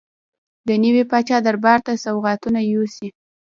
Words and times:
د 0.67 0.69
نوي 0.83 1.03
پاچا 1.11 1.37
دربار 1.45 1.79
ته 1.85 1.93
سوغاتونه 2.05 2.59
یوسي. 2.71 3.07